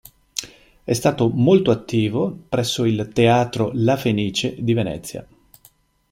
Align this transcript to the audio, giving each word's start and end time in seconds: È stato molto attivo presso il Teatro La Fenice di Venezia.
È 0.83 0.93
stato 0.93 1.29
molto 1.29 1.69
attivo 1.69 2.35
presso 2.49 2.85
il 2.85 3.09
Teatro 3.13 3.69
La 3.75 3.97
Fenice 3.97 4.55
di 4.57 4.73
Venezia. 4.73 5.27